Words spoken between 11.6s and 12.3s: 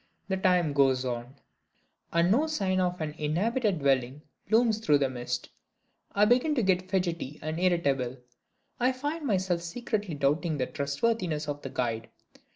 the guide.